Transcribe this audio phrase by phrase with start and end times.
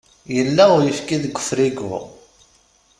[0.35, 1.95] Yella uyefki deg ufrigu?